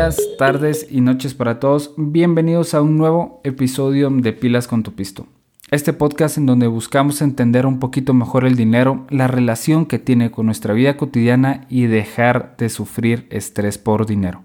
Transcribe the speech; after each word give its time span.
días, 0.00 0.18
tardes 0.38 0.86
y 0.90 1.02
noches 1.02 1.34
para 1.34 1.60
todos. 1.60 1.92
Bienvenidos 1.98 2.72
a 2.72 2.80
un 2.80 2.96
nuevo 2.96 3.42
episodio 3.44 4.08
de 4.08 4.32
Pilas 4.32 4.66
con 4.66 4.82
tu 4.82 4.94
Pisto. 4.94 5.26
Este 5.70 5.92
podcast 5.92 6.38
en 6.38 6.46
donde 6.46 6.68
buscamos 6.68 7.20
entender 7.20 7.66
un 7.66 7.78
poquito 7.80 8.14
mejor 8.14 8.46
el 8.46 8.56
dinero, 8.56 9.04
la 9.10 9.26
relación 9.26 9.84
que 9.84 9.98
tiene 9.98 10.30
con 10.30 10.46
nuestra 10.46 10.72
vida 10.72 10.96
cotidiana 10.96 11.66
y 11.68 11.84
dejar 11.84 12.56
de 12.56 12.70
sufrir 12.70 13.26
estrés 13.28 13.76
por 13.76 14.06
dinero. 14.06 14.42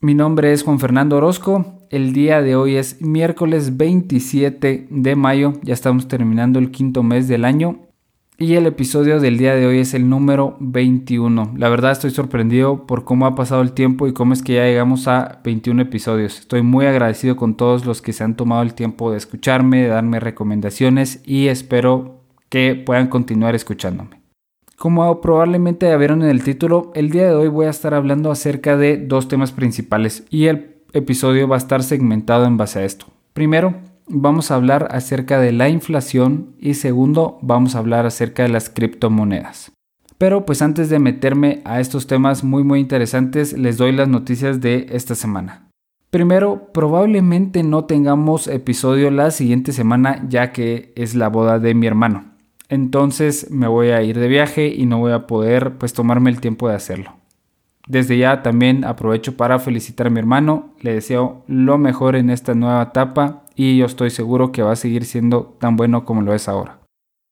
Mi 0.00 0.14
nombre 0.14 0.52
es 0.52 0.64
Juan 0.64 0.80
Fernando 0.80 1.18
Orozco. 1.18 1.86
El 1.90 2.12
día 2.12 2.42
de 2.42 2.56
hoy 2.56 2.74
es 2.74 3.00
miércoles 3.00 3.76
27 3.76 4.88
de 4.90 5.14
mayo. 5.14 5.52
Ya 5.62 5.74
estamos 5.74 6.08
terminando 6.08 6.58
el 6.58 6.72
quinto 6.72 7.04
mes 7.04 7.28
del 7.28 7.44
año 7.44 7.84
y 8.36 8.54
el 8.54 8.66
episodio 8.66 9.20
del 9.20 9.38
día 9.38 9.54
de 9.54 9.66
hoy 9.66 9.78
es 9.78 9.94
el 9.94 10.08
número 10.08 10.56
21. 10.58 11.54
La 11.56 11.68
verdad 11.68 11.92
estoy 11.92 12.10
sorprendido 12.10 12.86
por 12.86 13.04
cómo 13.04 13.26
ha 13.26 13.34
pasado 13.34 13.62
el 13.62 13.72
tiempo 13.72 14.08
y 14.08 14.12
cómo 14.12 14.32
es 14.32 14.42
que 14.42 14.54
ya 14.54 14.64
llegamos 14.64 15.06
a 15.06 15.40
21 15.44 15.82
episodios. 15.82 16.40
Estoy 16.40 16.62
muy 16.62 16.86
agradecido 16.86 17.36
con 17.36 17.56
todos 17.56 17.86
los 17.86 18.02
que 18.02 18.12
se 18.12 18.24
han 18.24 18.34
tomado 18.34 18.62
el 18.62 18.74
tiempo 18.74 19.12
de 19.12 19.18
escucharme, 19.18 19.82
de 19.82 19.88
darme 19.88 20.18
recomendaciones 20.18 21.22
y 21.24 21.46
espero 21.46 22.22
que 22.48 22.74
puedan 22.74 23.06
continuar 23.08 23.54
escuchándome. 23.54 24.20
Como 24.76 25.20
probablemente 25.20 25.86
ya 25.86 25.96
vieron 25.96 26.22
en 26.22 26.30
el 26.30 26.42
título, 26.42 26.90
el 26.94 27.10
día 27.10 27.28
de 27.28 27.34
hoy 27.34 27.48
voy 27.48 27.66
a 27.66 27.70
estar 27.70 27.94
hablando 27.94 28.32
acerca 28.32 28.76
de 28.76 28.96
dos 28.96 29.28
temas 29.28 29.52
principales 29.52 30.24
y 30.28 30.46
el 30.46 30.74
episodio 30.92 31.46
va 31.46 31.54
a 31.54 31.58
estar 31.58 31.84
segmentado 31.84 32.46
en 32.46 32.56
base 32.56 32.80
a 32.80 32.84
esto. 32.84 33.06
Primero, 33.32 33.74
vamos 34.06 34.50
a 34.50 34.56
hablar 34.56 34.88
acerca 34.90 35.38
de 35.40 35.52
la 35.52 35.68
inflación 35.68 36.54
y 36.58 36.74
segundo 36.74 37.38
vamos 37.42 37.74
a 37.74 37.78
hablar 37.78 38.06
acerca 38.06 38.42
de 38.42 38.48
las 38.48 38.70
criptomonedas. 38.70 39.72
Pero 40.18 40.46
pues 40.46 40.62
antes 40.62 40.88
de 40.90 40.98
meterme 40.98 41.60
a 41.64 41.80
estos 41.80 42.06
temas 42.06 42.44
muy 42.44 42.64
muy 42.64 42.80
interesantes 42.80 43.52
les 43.52 43.76
doy 43.76 43.92
las 43.92 44.08
noticias 44.08 44.60
de 44.60 44.86
esta 44.90 45.14
semana. 45.14 45.68
Primero, 46.10 46.70
probablemente 46.72 47.64
no 47.64 47.86
tengamos 47.86 48.46
episodio 48.46 49.10
la 49.10 49.32
siguiente 49.32 49.72
semana 49.72 50.24
ya 50.28 50.52
que 50.52 50.92
es 50.94 51.16
la 51.16 51.28
boda 51.28 51.58
de 51.58 51.74
mi 51.74 51.86
hermano. 51.86 52.26
Entonces 52.68 53.50
me 53.50 53.66
voy 53.66 53.88
a 53.88 54.02
ir 54.02 54.18
de 54.18 54.28
viaje 54.28 54.68
y 54.68 54.86
no 54.86 54.98
voy 54.98 55.12
a 55.12 55.26
poder 55.26 55.76
pues 55.76 55.92
tomarme 55.92 56.30
el 56.30 56.40
tiempo 56.40 56.68
de 56.68 56.76
hacerlo. 56.76 57.16
Desde 57.86 58.16
ya 58.16 58.42
también 58.42 58.84
aprovecho 58.84 59.36
para 59.36 59.58
felicitar 59.58 60.06
a 60.06 60.10
mi 60.10 60.18
hermano, 60.18 60.72
le 60.80 60.94
deseo 60.94 61.44
lo 61.46 61.78
mejor 61.78 62.16
en 62.16 62.30
esta 62.30 62.54
nueva 62.54 62.82
etapa 62.82 63.44
y 63.54 63.76
yo 63.76 63.86
estoy 63.86 64.10
seguro 64.10 64.52
que 64.52 64.62
va 64.62 64.72
a 64.72 64.76
seguir 64.76 65.04
siendo 65.04 65.56
tan 65.60 65.76
bueno 65.76 66.04
como 66.04 66.22
lo 66.22 66.34
es 66.34 66.48
ahora. 66.48 66.80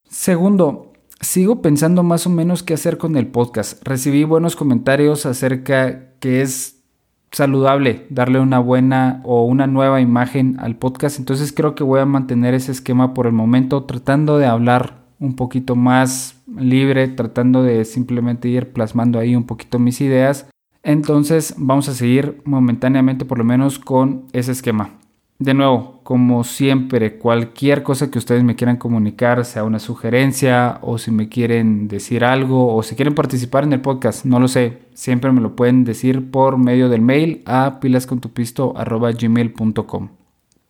Segundo, 0.07 0.93
sigo 1.19 1.61
pensando 1.61 2.03
más 2.03 2.27
o 2.27 2.29
menos 2.29 2.61
qué 2.61 2.75
hacer 2.75 2.97
con 2.97 3.15
el 3.15 3.27
podcast. 3.27 3.81
Recibí 3.85 4.23
buenos 4.23 4.55
comentarios 4.55 5.25
acerca 5.25 6.11
que 6.19 6.41
es 6.41 6.83
saludable 7.31 8.05
darle 8.09 8.39
una 8.39 8.59
buena 8.59 9.21
o 9.23 9.43
una 9.43 9.65
nueva 9.65 10.01
imagen 10.01 10.57
al 10.59 10.75
podcast, 10.75 11.17
entonces 11.17 11.51
creo 11.51 11.73
que 11.73 11.83
voy 11.83 11.99
a 11.99 12.05
mantener 12.05 12.53
ese 12.53 12.71
esquema 12.71 13.15
por 13.15 13.25
el 13.25 13.33
momento 13.33 13.85
tratando 13.85 14.37
de 14.37 14.45
hablar 14.45 15.02
un 15.19 15.35
poquito 15.35 15.75
más 15.75 16.41
libre, 16.57 17.07
tratando 17.07 17.63
de 17.63 17.85
simplemente 17.85 18.49
ir 18.49 18.73
plasmando 18.73 19.19
ahí 19.19 19.35
un 19.35 19.45
poquito 19.45 19.79
mis 19.79 20.01
ideas. 20.01 20.47
Entonces 20.83 21.55
vamos 21.57 21.87
a 21.89 21.93
seguir 21.93 22.41
momentáneamente 22.43 23.25
por 23.25 23.37
lo 23.37 23.43
menos 23.43 23.77
con 23.79 24.25
ese 24.33 24.51
esquema. 24.51 24.91
De 25.39 25.53
nuevo, 25.53 26.01
como 26.03 26.43
siempre, 26.43 27.17
cualquier 27.17 27.83
cosa 27.83 28.11
que 28.11 28.17
ustedes 28.17 28.43
me 28.43 28.55
quieran 28.55 28.77
comunicar, 28.77 29.45
sea 29.45 29.63
una 29.63 29.79
sugerencia 29.79 30.79
o 30.81 30.97
si 30.97 31.11
me 31.11 31.27
quieren 31.27 31.87
decir 31.87 32.23
algo 32.23 32.73
o 32.73 32.81
si 32.83 32.95
quieren 32.95 33.15
participar 33.15 33.65
en 33.65 33.73
el 33.73 33.81
podcast, 33.81 34.23
no 34.25 34.39
lo 34.39 34.47
sé, 34.47 34.79
siempre 34.93 35.31
me 35.31 35.41
lo 35.41 35.55
pueden 35.55 35.83
decir 35.83 36.31
por 36.31 36.57
medio 36.57 36.87
del 36.87 37.01
mail 37.01 37.41
a 37.45 37.79
pilascontupisto.gmail.com. 37.81 40.22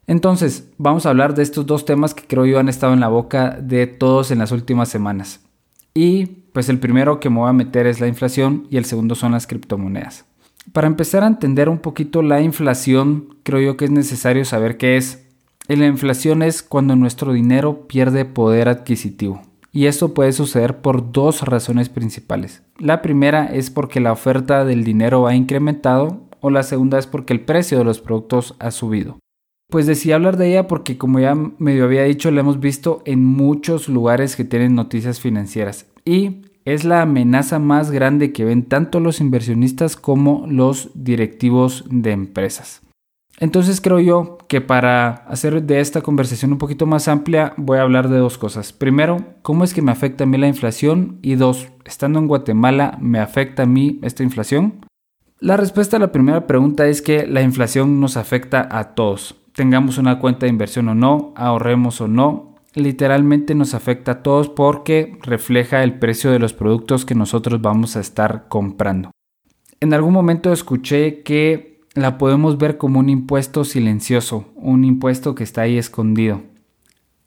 Entonces, 0.08 0.72
vamos 0.78 1.06
a 1.06 1.10
hablar 1.10 1.34
de 1.34 1.44
estos 1.44 1.66
dos 1.66 1.86
temas 1.86 2.14
que 2.14 2.28
creo 2.28 2.46
yo 2.46 2.60
han 2.60 2.70
estado 2.70 2.94
en 2.94 3.00
la 3.00 3.08
boca 3.08 3.58
de 3.62 3.88
todos 3.88 4.32
en 4.32 4.40
las 4.40 4.52
últimas 4.52 4.90
semanas. 4.90 5.42
Y 5.94 6.26
pues 6.54 6.70
el 6.70 6.80
primero 6.80 7.20
que 7.20 7.30
me 7.30 7.40
voy 7.40 7.50
a 7.50 7.54
meter 7.54 7.88
es 7.88 8.00
la 8.00 8.08
inflación 8.08 8.68
y 8.70 8.78
el 8.78 8.86
segundo 8.86 9.16
son 9.16 9.32
las 9.32 9.48
criptomonedas. 9.48 10.26
Para 10.72 10.88
empezar 10.88 11.24
a 11.24 11.28
entender 11.28 11.70
un 11.70 11.80
poquito 11.80 12.22
la 12.22 12.42
inflación, 12.42 13.36
creo 13.44 13.62
yo 13.62 13.78
que 13.78 13.86
es 13.86 13.92
necesario 13.92 14.46
saber 14.46 14.78
qué 14.78 14.98
es. 14.98 15.26
la 15.68 15.88
inflación 15.88 16.42
es 16.42 16.64
cuando 16.64 16.96
nuestro 16.96 17.34
dinero 17.34 17.88
pierde 17.88 18.26
poder 18.26 18.70
adquisitivo. 18.70 19.42
Y 19.72 19.88
esto 19.88 20.14
puede 20.14 20.34
suceder 20.34 20.82
por 20.82 21.12
dos 21.12 21.42
razones 21.42 21.90
principales. 21.90 22.62
La 22.78 23.02
primera 23.02 23.46
es 23.48 23.72
porque 23.72 24.00
la 24.00 24.12
oferta 24.12 24.66
del 24.66 24.84
dinero 24.84 25.26
ha 25.28 25.36
incrementado 25.36 26.22
o 26.42 26.50
la 26.50 26.64
segunda 26.64 27.00
es 27.00 27.08
porque 27.08 27.34
el 27.34 27.42
precio 27.42 27.80
de 27.80 27.84
los 27.84 28.00
productos 28.00 28.56
ha 28.60 28.70
subido. 28.72 29.18
Pues 29.70 29.88
decidí 29.88 30.12
hablar 30.12 30.38
de 30.38 30.50
ella 30.50 30.68
porque 30.68 30.98
como 30.98 31.20
ya 31.20 31.36
medio 31.36 31.86
había 31.86 32.04
dicho, 32.04 32.30
la 32.32 32.42
hemos 32.42 32.60
visto 32.60 33.02
en 33.06 33.26
muchos 33.26 33.90
lugares 33.90 34.36
que 34.36 34.46
tienen 34.46 34.76
noticias 34.76 35.20
financieras. 35.20 35.88
Y 36.06 36.44
es 36.66 36.84
la 36.84 37.02
amenaza 37.02 37.60
más 37.60 37.92
grande 37.92 38.32
que 38.32 38.46
ven 38.46 38.64
tanto 38.64 39.00
los 39.00 39.20
inversionistas 39.20 39.96
como 39.96 40.46
los 40.48 40.92
directivos 40.94 41.86
de 41.90 42.12
empresas. 42.12 42.82
Entonces 43.40 43.82
creo 43.82 44.00
yo 44.00 44.38
que 44.48 44.62
para 44.62 45.10
hacer 45.28 45.64
de 45.64 45.80
esta 45.80 46.02
conversación 46.02 46.52
un 46.52 46.60
poquito 46.60 46.86
más 46.86 47.08
amplia 47.08 47.54
voy 47.58 47.80
a 47.80 47.82
hablar 47.82 48.08
de 48.08 48.18
dos 48.18 48.38
cosas. 48.38 48.72
Primero, 48.72 49.18
cómo 49.42 49.64
es 49.64 49.74
que 49.74 49.82
me 49.82 49.92
afecta 49.92 50.24
a 50.24 50.28
mí 50.28 50.38
la 50.38 50.48
inflación 50.48 51.18
y 51.22 51.36
dos, 51.36 51.68
estando 51.84 52.20
en 52.20 52.28
Guatemala, 52.28 52.98
¿me 53.02 53.20
afecta 53.20 53.64
a 53.64 53.66
mí 53.66 54.00
esta 54.04 54.24
inflación? 54.24 54.86
La 55.40 55.58
respuesta 55.58 55.98
a 55.98 56.00
la 56.00 56.12
primera 56.12 56.48
pregunta 56.48 56.88
es 56.88 57.02
que 57.02 57.28
la 57.28 57.42
inflación 57.42 58.00
nos 58.00 58.16
afecta 58.16 58.68
a 58.72 58.94
todos. 58.94 59.43
Tengamos 59.54 60.00
una 60.00 60.18
cuenta 60.18 60.46
de 60.46 60.52
inversión 60.52 60.90
o 60.90 60.96
no, 60.96 61.32
ahorremos 61.36 62.02
o 62.02 62.08
no, 62.08 62.56
literalmente 62.74 63.54
nos 63.54 63.76
afecta 63.76 64.12
a 64.12 64.24
todos 64.24 64.50
porque 64.50 65.18
refleja 65.22 65.84
el 65.84 66.00
precio 66.00 66.32
de 66.32 66.40
los 66.40 66.54
productos 66.54 67.06
que 67.06 67.14
nosotros 67.14 67.62
vamos 67.62 67.96
a 67.96 68.00
estar 68.00 68.48
comprando. 68.48 69.12
En 69.80 69.94
algún 69.94 70.14
momento 70.14 70.52
escuché 70.52 71.22
que 71.22 71.82
la 71.94 72.18
podemos 72.18 72.58
ver 72.58 72.78
como 72.78 73.00
un 73.00 73.10
impuesto 73.10 73.64
silencioso, 73.64 74.46
un 74.56 74.84
impuesto 74.86 75.36
que 75.36 75.44
está 75.44 75.62
ahí 75.62 75.78
escondido. 75.78 76.42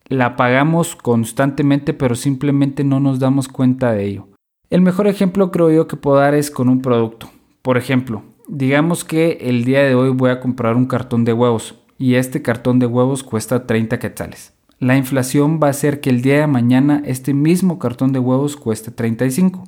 La 0.09 0.34
pagamos 0.34 0.97
constantemente 0.97 1.94
pero 1.94 2.16
simplemente 2.16 2.82
no 2.82 2.98
nos 2.98 3.20
damos 3.20 3.47
cuenta 3.47 3.92
de 3.92 4.04
ello. 4.04 4.28
El 4.69 4.82
mejor 4.82 5.06
ejemplo 5.06 5.53
creo 5.53 5.70
yo 5.70 5.86
que 5.86 5.97
puedo 5.97 6.16
dar 6.16 6.34
es 6.34 6.50
con 6.50 6.69
un 6.69 6.82
producto. 6.82 7.31
Por 7.62 7.76
ejemplo, 7.76 8.25
digamos 8.48 9.04
que 9.04 9.38
el 9.42 9.65
día 9.65 9.84
de 9.84 9.94
hoy 9.94 10.10
voy 10.10 10.31
a 10.31 10.41
comprar 10.41 10.75
un 10.75 10.86
cartón 10.86 11.25
de 11.25 11.32
huevos 11.32 11.85
y 11.99 12.15
este 12.15 12.43
cartón 12.43 12.79
de 12.79 12.87
huevos 12.87 13.23
cuesta 13.23 13.67
30 13.67 13.99
quetzales. 13.99 14.53
La 14.79 14.97
inflación 14.97 15.59
va 15.62 15.69
a 15.69 15.71
hacer 15.71 16.01
que 16.01 16.11
el 16.11 16.21
día 16.21 16.41
de 16.41 16.47
mañana 16.47 17.03
este 17.07 17.33
mismo 17.33 17.79
cartón 17.79 18.12
de 18.12 18.19
huevos 18.19 18.57
cueste 18.57 18.91
35. 18.91 19.65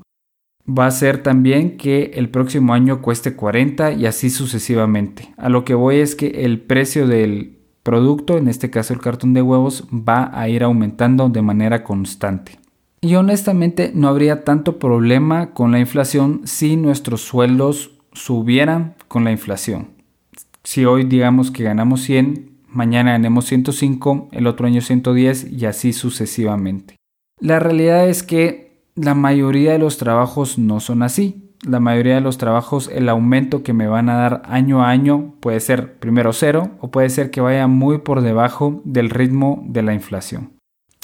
Va 0.69 0.87
a 0.87 0.91
ser 0.91 1.22
también 1.22 1.78
que 1.78 2.11
el 2.15 2.28
próximo 2.28 2.75
año 2.75 3.00
cueste 3.00 3.34
40 3.34 3.93
y 3.93 4.05
así 4.05 4.28
sucesivamente. 4.28 5.33
A 5.39 5.49
lo 5.49 5.65
que 5.65 5.72
voy 5.72 5.97
es 5.97 6.15
que 6.15 6.44
el 6.44 6.61
precio 6.61 7.06
del 7.06 7.59
producto, 7.83 8.37
en 8.37 8.49
este 8.49 8.69
caso 8.69 8.93
el 8.93 9.00
cartón 9.00 9.33
de 9.33 9.41
huevos, 9.41 9.89
va 9.91 10.31
a 10.39 10.47
ir 10.50 10.62
aumentando 10.62 11.31
de 11.31 11.41
manera 11.41 11.84
constante. 11.84 12.59
Y 13.00 13.15
honestamente 13.15 13.93
no 13.95 14.09
habría 14.09 14.45
tanto 14.45 14.78
problema 14.78 15.55
con 15.55 15.72
la 15.72 15.78
inflación 15.78 16.43
si 16.45 16.77
nuestros 16.77 17.22
sueldos 17.22 17.93
subieran 18.12 18.95
con 19.06 19.25
la 19.25 19.31
inflación. 19.31 19.97
Si 20.70 20.84
hoy 20.84 21.04
digamos 21.04 21.50
que 21.50 21.62
ganamos 21.62 22.02
100, 22.02 22.50
mañana 22.68 23.12
ganemos 23.12 23.46
105, 23.46 24.28
el 24.32 24.46
otro 24.46 24.66
año 24.66 24.82
110 24.82 25.50
y 25.50 25.64
así 25.64 25.94
sucesivamente. 25.94 26.96
La 27.40 27.59
realidad 27.59 28.06
es 28.06 28.22
que 28.22 28.82
la 28.94 29.15
mayoría 29.15 29.72
de 29.72 29.78
los 29.78 29.97
trabajos 29.97 30.59
no 30.59 30.80
son 30.80 31.03
así. 31.03 31.54
La 31.66 31.80
mayoría 31.80 32.16
de 32.16 32.20
los 32.20 32.36
trabajos 32.36 32.91
el 32.92 33.09
aumento 33.09 33.62
que 33.62 33.72
me 33.72 33.88
van 33.88 34.10
a 34.10 34.16
dar 34.16 34.42
año 34.44 34.82
a 34.82 34.91
año 34.91 35.36
puede 35.41 35.60
ser 35.60 35.98
primero 36.00 36.34
cero 36.34 36.72
o 36.80 36.91
puede 36.91 37.09
ser 37.09 37.30
que 37.30 37.41
vaya 37.41 37.66
muy 37.66 38.00
por 38.00 38.21
debajo 38.21 38.82
del 38.84 39.09
ritmo 39.09 39.64
de 39.66 39.82
la 39.82 39.94
inflación. 39.94 40.50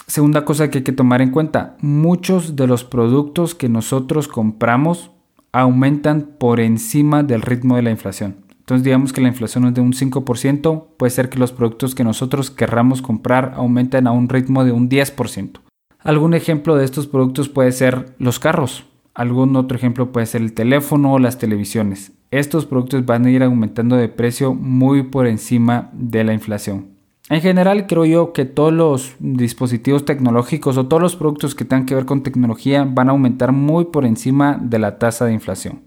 Segunda 0.06 0.44
cosa 0.44 0.69
que 0.69 0.78
hay 0.78 0.84
que 0.84 0.93
tomar 0.93 1.22
en 1.22 1.31
cuenta, 1.31 1.78
muchos 1.81 2.55
de 2.55 2.67
los 2.67 2.84
productos 2.84 3.55
que 3.55 3.70
nosotros 3.70 4.28
compramos 4.28 5.10
aumentan 5.52 6.32
por 6.38 6.60
encima 6.60 7.22
del 7.22 7.40
ritmo 7.40 7.76
de 7.76 7.82
la 7.82 7.93
inflación. 7.93 8.44
Entonces 8.64 8.82
digamos 8.82 9.12
que 9.12 9.20
la 9.20 9.28
inflación 9.28 9.66
es 9.66 9.75
de 9.75 9.82
un 9.82 9.93
5%, 9.93 10.87
puede 10.96 11.11
ser 11.11 11.28
que 11.28 11.38
los 11.38 11.52
productos 11.52 11.94
que 11.94 12.02
nosotros 12.02 12.50
querramos 12.50 13.02
comprar 13.02 13.52
aumenten 13.56 14.06
a 14.06 14.12
un 14.12 14.31
ritmo 14.31 14.64
de 14.64 14.72
un 14.72 14.88
10%. 14.88 15.61
Algún 15.99 16.32
ejemplo 16.32 16.75
de 16.75 16.87
estos 16.87 17.06
productos 17.06 17.50
puede 17.50 17.72
ser 17.72 18.14
los 18.19 18.38
carros, 18.38 18.87
algún 19.12 19.55
otro 19.56 19.76
ejemplo 19.76 20.12
puede 20.12 20.25
ser 20.25 20.40
el 20.40 20.55
teléfono 20.55 21.12
o 21.12 21.19
las 21.19 21.37
televisiones. 21.37 22.12
Estos 22.31 22.64
productos 22.64 23.05
van 23.05 23.26
a 23.26 23.31
ir 23.31 23.43
aumentando 23.43 23.96
de 23.96 24.08
precio 24.08 24.55
muy 24.55 25.02
por 25.02 25.26
encima 25.26 25.90
de 25.93 26.25
la 26.25 26.32
inflación. 26.32 26.87
En 27.28 27.43
general 27.43 27.87
creo 27.87 28.06
yo 28.06 28.32
que 28.32 28.46
todos 28.46 28.72
los 28.72 29.14
dispositivos 29.19 30.06
tecnológicos 30.06 30.78
o 30.78 30.87
todos 30.87 31.02
los 31.02 31.17
productos 31.17 31.55
que 31.55 31.67
tengan 31.67 31.84
que 31.84 31.96
ver 31.96 32.06
con 32.06 32.22
tecnología 32.22 32.88
van 32.88 33.10
a 33.10 33.12
aumentar 33.12 33.52
muy 33.52 33.84
por 33.84 34.06
encima 34.06 34.58
de 34.58 34.78
la 34.78 34.99
tasa 34.99 35.26
de 35.26 35.34
inflación. 35.34 35.82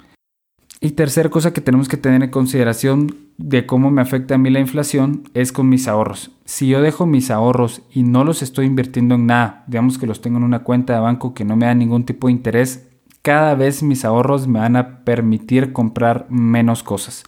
Y 0.79 0.91
tercera 0.91 1.29
cosa 1.29 1.53
que 1.53 1.61
tenemos 1.61 1.87
que 1.87 1.97
tener 1.97 2.21
en 2.21 2.29
consideración 2.29 3.15
de 3.37 3.65
cómo 3.65 3.89
me 3.89 4.01
afecta 4.01 4.35
a 4.35 4.37
mí 4.37 4.49
la 4.49 4.59
inflación 4.59 5.23
es 5.33 5.51
con 5.51 5.69
mis 5.69 5.87
ahorros. 5.87 6.31
Si 6.45 6.67
yo 6.67 6.81
dejo 6.81 7.05
mis 7.05 7.31
ahorros 7.31 7.81
y 7.91 8.03
no 8.03 8.23
los 8.23 8.41
estoy 8.41 8.67
invirtiendo 8.67 9.15
en 9.15 9.25
nada, 9.25 9.63
digamos 9.67 9.97
que 9.97 10.07
los 10.07 10.21
tengo 10.21 10.37
en 10.37 10.43
una 10.43 10.63
cuenta 10.63 10.93
de 10.93 10.99
banco 10.99 11.33
que 11.33 11.45
no 11.45 11.55
me 11.55 11.65
da 11.65 11.73
ningún 11.73 12.05
tipo 12.05 12.27
de 12.27 12.33
interés, 12.33 12.87
cada 13.23 13.55
vez 13.55 13.81
mis 13.81 14.05
ahorros 14.05 14.47
me 14.47 14.59
van 14.59 14.75
a 14.75 15.03
permitir 15.03 15.73
comprar 15.73 16.27
menos 16.29 16.83
cosas. 16.83 17.23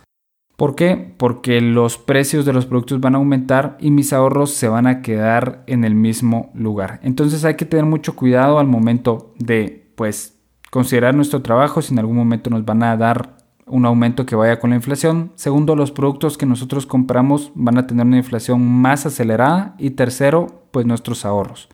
¿Por 0.56 0.76
qué? 0.76 1.16
Porque 1.18 1.62
los 1.62 1.98
precios 1.98 2.46
de 2.46 2.54
los 2.54 2.66
productos 2.66 3.00
van 3.00 3.16
a 3.16 3.18
aumentar 3.18 3.78
y 3.80 3.92
mis 3.92 4.14
ahorros 4.14 4.52
se 4.52 4.68
van 4.68 4.88
a 4.88 5.02
quedar 5.02 5.64
en 5.68 5.86
el 5.86 5.96
mismo 5.96 6.52
lugar. 6.54 7.00
Entonces 7.02 7.46
hay 7.46 7.56
que 7.56 7.66
tener 7.66 7.86
mucho 7.86 8.16
cuidado 8.16 8.60
al 8.60 8.68
momento 8.68 9.34
de, 9.40 9.92
pues, 9.96 10.38
considerar 10.70 11.16
nuestro 11.16 11.42
trabajo 11.42 11.82
si 11.82 11.94
en 11.94 12.00
algún 12.00 12.18
momento 12.18 12.50
nos 12.50 12.66
van 12.66 12.84
a 12.84 12.98
dar 12.98 13.39
un 13.70 13.86
aumento 13.86 14.26
que 14.26 14.36
vaya 14.36 14.60
con 14.60 14.72
la 14.72 14.76
inflación. 14.76 15.32
Segundo, 15.36 15.76
los 15.76 15.92
productos 15.92 16.38
que 16.38 16.46
nosotros 16.46 16.86
compramos 16.86 17.52
van 17.56 17.78
a 17.78 17.88
tener 17.88 18.06
una 18.06 18.18
inflación 18.18 18.68
más 18.68 19.06
acelerada. 19.06 19.76
Y 19.78 19.92
tercero, 19.92 20.66
pues 20.72 20.86
nuestros 20.86 21.26
ahorros. 21.26 21.70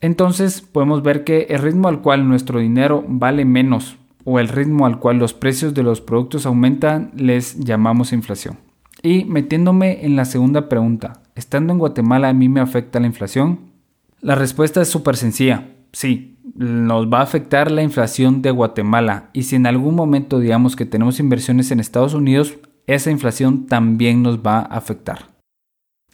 Entonces 0.00 0.60
podemos 0.60 1.02
ver 1.02 1.24
que 1.24 1.46
el 1.50 1.60
ritmo 1.60 1.88
al 1.88 2.02
cual 2.02 2.28
nuestro 2.28 2.58
dinero 2.58 3.04
vale 3.06 3.44
menos 3.44 3.96
o 4.24 4.40
el 4.40 4.48
ritmo 4.48 4.86
al 4.86 4.98
cual 4.98 5.18
los 5.18 5.32
precios 5.32 5.74
de 5.74 5.82
los 5.82 6.00
productos 6.00 6.44
aumentan 6.44 7.12
les 7.14 7.58
llamamos 7.58 8.12
inflación. 8.12 8.58
Y 9.02 9.24
metiéndome 9.24 10.04
en 10.04 10.16
la 10.16 10.24
segunda 10.24 10.68
pregunta, 10.68 11.22
¿estando 11.34 11.72
en 11.72 11.78
Guatemala 11.78 12.28
a 12.28 12.32
mí 12.32 12.48
me 12.48 12.60
afecta 12.60 13.00
la 13.00 13.06
inflación? 13.06 13.72
La 14.20 14.34
respuesta 14.34 14.80
es 14.80 14.88
súper 14.88 15.16
sencilla, 15.16 15.70
sí, 15.92 16.31
nos 16.54 17.06
va 17.06 17.20
a 17.20 17.22
afectar 17.22 17.70
la 17.70 17.82
inflación 17.82 18.42
de 18.42 18.50
Guatemala 18.50 19.30
y 19.32 19.44
si 19.44 19.56
en 19.56 19.66
algún 19.66 19.94
momento 19.94 20.38
digamos 20.38 20.76
que 20.76 20.86
tenemos 20.86 21.20
inversiones 21.20 21.70
en 21.70 21.80
Estados 21.80 22.14
Unidos, 22.14 22.58
esa 22.86 23.10
inflación 23.10 23.66
también 23.66 24.22
nos 24.22 24.38
va 24.38 24.58
a 24.58 24.62
afectar. 24.62 25.30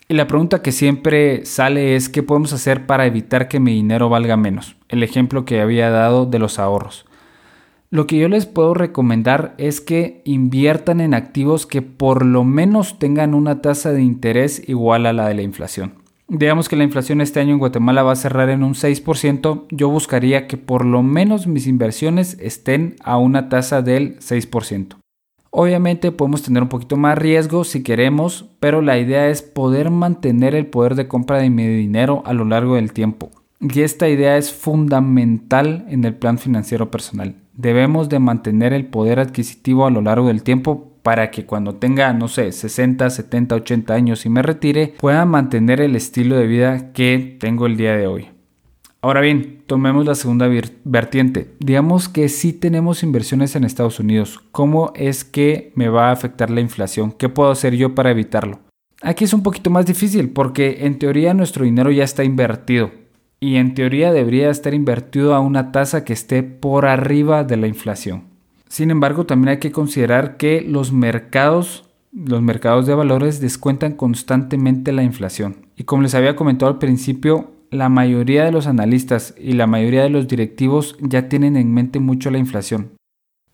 Y 0.08 0.14
la 0.14 0.26
pregunta 0.26 0.62
que 0.62 0.72
siempre 0.72 1.44
sale 1.44 1.96
es 1.96 2.08
¿qué 2.08 2.22
podemos 2.22 2.52
hacer 2.52 2.86
para 2.86 3.06
evitar 3.06 3.48
que 3.48 3.60
mi 3.60 3.74
dinero 3.74 4.08
valga 4.08 4.36
menos? 4.36 4.76
El 4.88 5.02
ejemplo 5.02 5.44
que 5.44 5.60
había 5.60 5.90
dado 5.90 6.24
de 6.24 6.38
los 6.38 6.58
ahorros. 6.58 7.04
Lo 7.90 8.06
que 8.06 8.18
yo 8.18 8.28
les 8.28 8.46
puedo 8.46 8.74
recomendar 8.74 9.54
es 9.58 9.80
que 9.80 10.22
inviertan 10.24 11.00
en 11.00 11.14
activos 11.14 11.66
que 11.66 11.82
por 11.82 12.24
lo 12.24 12.44
menos 12.44 12.98
tengan 12.98 13.34
una 13.34 13.60
tasa 13.60 13.92
de 13.92 14.02
interés 14.02 14.62
igual 14.66 15.06
a 15.06 15.12
la 15.12 15.28
de 15.28 15.34
la 15.34 15.42
inflación 15.42 16.07
digamos 16.28 16.68
que 16.68 16.76
la 16.76 16.84
inflación 16.84 17.20
este 17.20 17.40
año 17.40 17.52
en 17.52 17.58
Guatemala 17.58 18.02
va 18.02 18.12
a 18.12 18.16
cerrar 18.16 18.50
en 18.50 18.62
un 18.62 18.74
6%, 18.74 19.64
yo 19.70 19.88
buscaría 19.88 20.46
que 20.46 20.56
por 20.56 20.84
lo 20.84 21.02
menos 21.02 21.46
mis 21.46 21.66
inversiones 21.66 22.36
estén 22.40 22.96
a 23.02 23.16
una 23.16 23.48
tasa 23.48 23.82
del 23.82 24.18
6%. 24.20 24.96
Obviamente 25.50 26.12
podemos 26.12 26.42
tener 26.42 26.62
un 26.62 26.68
poquito 26.68 26.96
más 26.96 27.16
riesgo 27.16 27.64
si 27.64 27.82
queremos, 27.82 28.50
pero 28.60 28.82
la 28.82 28.98
idea 28.98 29.28
es 29.28 29.42
poder 29.42 29.90
mantener 29.90 30.54
el 30.54 30.66
poder 30.66 30.94
de 30.94 31.08
compra 31.08 31.38
de 31.38 31.48
mi 31.48 31.66
dinero 31.66 32.22
a 32.26 32.34
lo 32.34 32.44
largo 32.44 32.74
del 32.74 32.92
tiempo. 32.92 33.30
Y 33.60 33.80
esta 33.80 34.08
idea 34.08 34.36
es 34.36 34.52
fundamental 34.52 35.84
en 35.88 36.04
el 36.04 36.14
plan 36.14 36.38
financiero 36.38 36.90
personal. 36.90 37.34
Debemos 37.54 38.08
de 38.08 38.20
mantener 38.20 38.72
el 38.72 38.86
poder 38.86 39.18
adquisitivo 39.18 39.86
a 39.86 39.90
lo 39.90 40.00
largo 40.00 40.28
del 40.28 40.42
tiempo 40.42 40.92
para 41.08 41.30
que 41.30 41.46
cuando 41.46 41.76
tenga, 41.76 42.12
no 42.12 42.28
sé, 42.28 42.52
60, 42.52 43.08
70, 43.08 43.54
80 43.54 43.94
años 43.94 44.26
y 44.26 44.28
me 44.28 44.42
retire, 44.42 44.92
pueda 45.00 45.24
mantener 45.24 45.80
el 45.80 45.96
estilo 45.96 46.36
de 46.36 46.46
vida 46.46 46.92
que 46.92 47.38
tengo 47.40 47.64
el 47.64 47.78
día 47.78 47.96
de 47.96 48.06
hoy. 48.06 48.28
Ahora 49.00 49.22
bien, 49.22 49.62
tomemos 49.64 50.04
la 50.04 50.14
segunda 50.14 50.50
vertiente. 50.84 51.54
Digamos 51.60 52.10
que 52.10 52.28
si 52.28 52.52
tenemos 52.52 53.02
inversiones 53.02 53.56
en 53.56 53.64
Estados 53.64 54.00
Unidos. 54.00 54.38
¿Cómo 54.52 54.92
es 54.96 55.24
que 55.24 55.72
me 55.76 55.88
va 55.88 56.10
a 56.10 56.12
afectar 56.12 56.50
la 56.50 56.60
inflación? 56.60 57.12
¿Qué 57.12 57.30
puedo 57.30 57.50
hacer 57.50 57.74
yo 57.74 57.94
para 57.94 58.10
evitarlo? 58.10 58.58
Aquí 59.00 59.24
es 59.24 59.32
un 59.32 59.42
poquito 59.42 59.70
más 59.70 59.86
difícil 59.86 60.28
porque 60.28 60.84
en 60.84 60.98
teoría 60.98 61.32
nuestro 61.32 61.64
dinero 61.64 61.90
ya 61.90 62.04
está 62.04 62.22
invertido 62.22 62.90
y 63.40 63.56
en 63.56 63.72
teoría 63.72 64.12
debería 64.12 64.50
estar 64.50 64.74
invertido 64.74 65.34
a 65.34 65.40
una 65.40 65.72
tasa 65.72 66.04
que 66.04 66.12
esté 66.12 66.42
por 66.42 66.84
arriba 66.84 67.44
de 67.44 67.56
la 67.56 67.66
inflación. 67.66 68.27
Sin 68.68 68.90
embargo, 68.90 69.26
también 69.26 69.50
hay 69.50 69.58
que 69.58 69.72
considerar 69.72 70.36
que 70.36 70.60
los 70.60 70.92
mercados, 70.92 71.84
los 72.12 72.42
mercados 72.42 72.86
de 72.86 72.94
valores 72.94 73.40
descuentan 73.40 73.94
constantemente 73.94 74.92
la 74.92 75.02
inflación. 75.02 75.66
Y 75.76 75.84
como 75.84 76.02
les 76.02 76.14
había 76.14 76.36
comentado 76.36 76.70
al 76.70 76.78
principio, 76.78 77.50
la 77.70 77.88
mayoría 77.88 78.44
de 78.44 78.52
los 78.52 78.66
analistas 78.66 79.34
y 79.38 79.52
la 79.52 79.66
mayoría 79.66 80.02
de 80.02 80.10
los 80.10 80.28
directivos 80.28 80.96
ya 81.00 81.28
tienen 81.28 81.56
en 81.56 81.72
mente 81.72 81.98
mucho 81.98 82.30
la 82.30 82.38
inflación. 82.38 82.92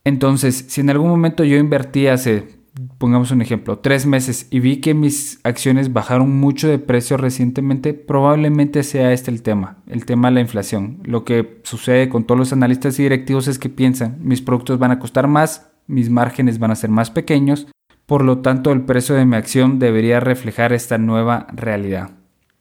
Entonces, 0.05 0.67
si 0.69 0.81
en 0.81 0.91
algún 0.91 1.09
momento 1.09 1.45
yo 1.45 1.57
invertí 1.57 2.07
hace 2.07 2.64
pongamos 2.99 3.31
un 3.31 3.41
ejemplo, 3.43 3.79
tres 3.79 4.07
meses 4.07 4.49
y 4.51 4.61
vi 4.61 4.81
que 4.81 4.95
mis 4.95 5.41
acciones 5.45 5.93
bajaron 5.93 6.39
mucho 6.39 6.69
de 6.69 6.79
precio 6.79 7.17
recientemente, 7.17 7.95
probablemente 7.95 8.83
sea 8.83 9.13
este 9.13 9.31
el 9.31 9.43
tema, 9.43 9.79
el 9.87 10.05
tema 10.05 10.29
de 10.29 10.35
la 10.35 10.41
inflación. 10.41 10.99
Lo 11.05 11.25
que 11.25 11.61
sucede 11.63 12.09
con 12.09 12.25
todos 12.25 12.39
los 12.39 12.53
analistas 12.53 12.99
y 12.99 13.05
directivos 13.05 13.49
es 13.49 13.59
que 13.59 13.69
piensan, 13.69 14.19
mis 14.21 14.43
productos 14.43 14.79
van 14.79 14.91
a 14.91 14.99
costar 14.99 15.29
más, 15.29 15.71
mis 15.87 16.11
márgenes 16.11 16.59
van 16.59 16.73
a 16.73 16.77
ser 16.77 16.91
más 16.91 17.11
pequeños, 17.11 17.69
por 18.07 18.25
lo 18.25 18.39
tanto 18.39 18.73
el 18.73 18.83
precio 18.83 19.15
de 19.15 19.25
mi 19.25 19.37
acción 19.37 19.79
debería 19.79 20.21
reflejar 20.21 20.73
esta 20.73 20.99
nueva 20.99 21.47
realidad. 21.53 22.11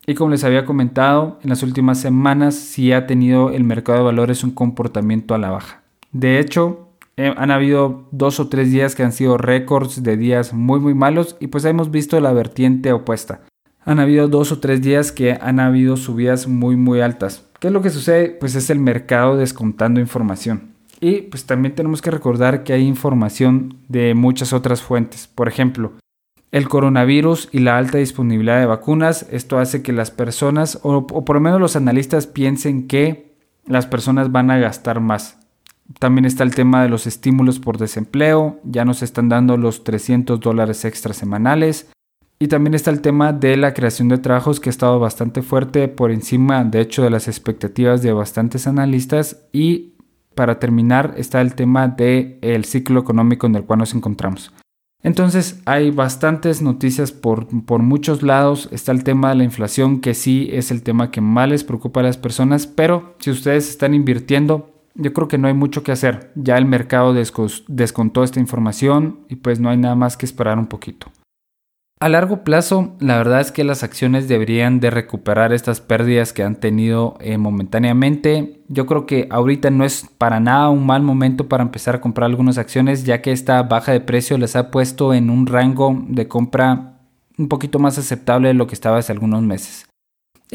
Y 0.06 0.16
como 0.16 0.32
les 0.32 0.44
había 0.44 0.66
comentado, 0.66 1.40
en 1.44 1.50
las 1.50 1.64
últimas 1.64 2.00
semanas 2.00 2.56
sí 2.56 2.92
ha 2.92 3.08
tenido 3.08 3.52
el 3.52 3.64
mercado 3.64 4.00
de 4.00 4.06
valores 4.06 4.44
un 4.44 4.52
comportamiento 4.52 5.34
a 5.34 5.38
la 5.38 5.50
baja. 5.50 5.82
De 6.12 6.40
hecho, 6.40 6.93
eh, 7.16 7.34
han 7.38 7.52
habido 7.52 8.08
dos 8.12 8.40
o 8.40 8.50
tres 8.50 8.72
días 8.72 8.96
que 8.96 9.04
han 9.04 9.12
sido 9.12 9.38
récords 9.38 10.02
de 10.02 10.18
días 10.18 10.54
muy 10.54 10.80
muy 10.80 10.94
malos 10.94 11.36
y 11.40 11.48
pues 11.48 11.64
hemos 11.66 11.92
visto 11.92 12.20
la 12.20 12.34
vertiente 12.34 12.92
opuesta. 12.92 13.42
Han 13.86 14.00
habido 14.00 14.28
dos 14.28 14.52
o 14.52 14.60
tres 14.60 14.82
días 14.82 15.12
que 15.12 15.34
han 15.34 15.60
habido 15.60 15.98
subidas 15.98 16.48
muy 16.48 16.76
muy 16.76 17.02
altas. 17.02 17.46
¿Qué 17.60 17.68
es 17.68 17.74
lo 17.74 17.82
que 17.82 17.92
sucede? 17.92 18.30
Pues 18.30 18.56
es 18.56 18.70
el 18.70 18.80
mercado 18.80 19.38
descontando 19.38 20.00
información. 20.00 20.74
Y 21.00 21.24
pues 21.24 21.46
también 21.46 21.76
tenemos 21.76 22.02
que 22.02 22.12
recordar 22.12 22.64
que 22.64 22.74
hay 22.74 22.88
información 22.88 23.78
de 23.90 24.16
muchas 24.16 24.54
otras 24.54 24.82
fuentes. 24.82 25.28
Por 25.28 25.50
ejemplo, 25.50 25.92
el 26.52 26.70
coronavirus 26.70 27.50
y 27.52 27.60
la 27.60 27.78
alta 27.78 27.98
disponibilidad 27.98 28.60
de 28.60 28.68
vacunas. 28.68 29.28
Esto 29.30 29.60
hace 29.60 29.82
que 29.82 29.92
las 29.92 30.12
personas, 30.12 30.80
o, 30.84 30.98
o 30.98 31.26
por 31.26 31.36
lo 31.36 31.42
menos 31.42 31.60
los 31.60 31.76
analistas, 31.76 32.26
piensen 32.26 32.88
que 32.88 33.36
las 33.66 33.86
personas 33.86 34.32
van 34.32 34.50
a 34.50 34.58
gastar 34.58 35.00
más. 35.00 35.43
También 36.00 36.26
está 36.26 36.44
el 36.44 36.56
tema 36.56 36.82
de 36.82 36.90
los 36.90 37.08
estímulos 37.08 37.60
por 37.60 37.78
desempleo, 37.78 38.60
ya 38.64 38.86
nos 38.86 39.04
están 39.04 39.30
dando 39.30 39.58
los 39.58 39.84
300 39.84 40.40
dólares 40.40 40.86
extra 40.86 41.14
semanales. 41.14 41.90
Y 42.40 42.48
también 42.48 42.74
está 42.74 42.92
el 42.92 43.02
tema 43.02 43.32
de 43.32 43.56
la 43.56 43.74
creación 43.74 44.10
de 44.10 44.18
trabajos 44.18 44.60
que 44.60 44.70
ha 44.70 44.72
estado 44.72 45.00
bastante 45.00 45.42
fuerte 45.42 45.88
por 45.88 46.12
encima, 46.12 46.64
de 46.66 46.82
hecho, 46.82 47.04
de 47.04 47.10
las 47.10 47.28
expectativas 47.28 48.02
de 48.02 48.12
bastantes 48.12 48.68
analistas. 48.68 49.46
Y 49.54 49.94
para 50.36 50.60
terminar 50.60 51.14
está 51.18 51.42
el 51.42 51.56
tema 51.56 51.88
del 51.88 52.40
el 52.42 52.66
ciclo 52.66 53.00
económico 53.00 53.48
en 53.48 53.56
el 53.56 53.64
cual 53.64 53.80
nos 53.80 53.94
encontramos. 53.94 54.52
Entonces 55.04 55.62
hay 55.66 55.92
bastantes 55.92 56.62
noticias 56.62 57.12
por, 57.12 57.48
por, 57.66 57.82
muchos 57.82 58.24
lados. 58.24 58.70
Está 58.72 58.94
el 58.94 59.04
tema 59.04 59.30
de 59.30 59.36
la 59.36 59.44
inflación, 59.44 60.00
que 60.00 60.14
sí 60.14 60.50
es 60.52 60.72
el 60.72 60.82
tema 60.82 61.12
que 61.12 61.20
más 61.20 61.50
les 61.50 61.66
preocupa 61.66 62.00
a 62.00 62.04
las 62.04 62.18
personas, 62.18 62.68
pero 62.68 63.16
si 63.20 63.30
ustedes 63.30 63.70
están 63.70 63.94
invirtiendo, 63.94 64.73
yo 64.96 65.14
creo 65.14 65.28
que 65.28 65.38
no 65.38 65.48
hay 65.48 65.54
mucho 65.54 65.84
que 65.84 65.92
hacer. 65.92 66.32
Ya 66.36 66.58
el 66.58 66.66
mercado 66.66 67.14
descontó 67.14 68.24
esta 68.24 68.40
información 68.40 69.26
y 69.30 69.38
pues 69.38 69.60
no 69.60 69.70
hay 69.70 69.78
nada 69.78 69.96
más 69.96 70.18
que 70.18 70.26
esperar 70.26 70.60
un 70.60 70.68
poquito. 70.68 71.08
A 72.00 72.10
largo 72.10 72.44
plazo, 72.44 72.98
la 73.00 73.18
verdad 73.18 73.40
es 73.40 73.54
que 73.54 73.64
las 73.64 73.82
acciones 73.82 74.28
deberían 74.28 74.82
de 74.82 74.90
recuperar 74.90 75.54
estas 75.54 75.80
pérdidas 75.80 76.34
que 76.34 76.44
han 76.44 76.58
tenido 76.58 77.16
eh, 77.22 77.38
momentáneamente. 77.38 78.62
Yo 78.68 78.86
creo 78.88 79.06
que 79.06 79.28
ahorita 79.30 79.70
no 79.70 79.86
es 79.86 80.10
para 80.18 80.42
nada 80.42 80.70
un 80.70 80.86
mal 80.86 81.02
momento 81.02 81.48
para 81.48 81.64
empezar 81.64 81.96
a 81.96 82.02
comprar 82.02 82.30
algunas 82.30 82.58
acciones, 82.58 83.06
ya 83.06 83.22
que 83.22 83.32
esta 83.32 83.64
baja 83.64 83.94
de 83.94 84.02
precio 84.02 84.38
les 84.38 84.58
ha 84.58 84.70
puesto 84.70 85.14
en 85.14 85.30
un 85.30 85.48
rango 85.48 85.98
de 86.10 86.28
compra 86.28 87.00
un 87.38 87.48
poquito 87.48 87.80
más 87.80 87.98
aceptable 87.98 88.50
de 88.50 88.54
lo 88.54 88.68
que 88.68 88.76
estaba 88.76 88.98
hace 88.98 89.14
algunos 89.14 89.42
meses. 89.42 89.86